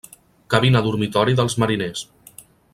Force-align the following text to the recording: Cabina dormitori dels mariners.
Cabina 0.53 0.81
dormitori 0.87 1.37
dels 1.41 1.59
mariners. 1.65 2.05